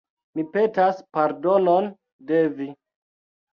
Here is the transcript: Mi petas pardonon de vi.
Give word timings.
Mi 0.37 0.45
petas 0.55 1.03
pardonon 1.19 1.93
de 2.33 2.43
vi. 2.59 2.71